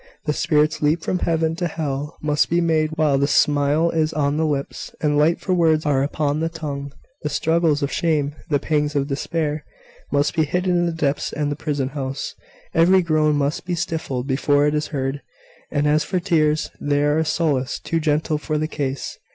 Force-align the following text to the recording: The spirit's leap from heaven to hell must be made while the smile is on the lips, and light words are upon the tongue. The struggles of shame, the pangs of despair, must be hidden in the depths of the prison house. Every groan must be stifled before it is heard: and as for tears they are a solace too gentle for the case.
The 0.25 0.33
spirit's 0.33 0.81
leap 0.81 1.03
from 1.03 1.19
heaven 1.19 1.55
to 1.57 1.67
hell 1.67 2.17
must 2.23 2.49
be 2.49 2.59
made 2.59 2.89
while 2.97 3.19
the 3.19 3.27
smile 3.27 3.91
is 3.91 4.13
on 4.13 4.35
the 4.35 4.47
lips, 4.47 4.95
and 4.99 5.15
light 5.15 5.47
words 5.47 5.85
are 5.85 6.01
upon 6.01 6.39
the 6.39 6.49
tongue. 6.49 6.91
The 7.21 7.29
struggles 7.29 7.83
of 7.83 7.91
shame, 7.91 8.33
the 8.49 8.57
pangs 8.57 8.95
of 8.95 9.05
despair, 9.07 9.63
must 10.11 10.35
be 10.35 10.43
hidden 10.43 10.71
in 10.71 10.85
the 10.87 10.91
depths 10.91 11.31
of 11.33 11.51
the 11.51 11.55
prison 11.55 11.89
house. 11.89 12.33
Every 12.73 13.03
groan 13.03 13.35
must 13.35 13.63
be 13.63 13.75
stifled 13.75 14.25
before 14.25 14.65
it 14.65 14.73
is 14.73 14.87
heard: 14.87 15.21
and 15.69 15.85
as 15.87 16.03
for 16.03 16.19
tears 16.19 16.71
they 16.79 17.03
are 17.03 17.19
a 17.19 17.23
solace 17.23 17.79
too 17.79 17.99
gentle 17.99 18.39
for 18.39 18.57
the 18.57 18.67
case. 18.67 19.19